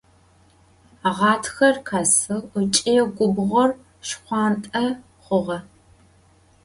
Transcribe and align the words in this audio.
Ğatxer 1.17 1.75
khesığ 1.87 2.37
ıç'i 2.59 2.95
gubğor 3.17 3.69
şşxhuant'e 4.07 4.85
xhuğe. 5.23 5.57